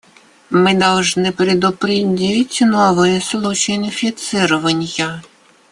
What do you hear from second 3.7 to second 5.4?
инфицирования.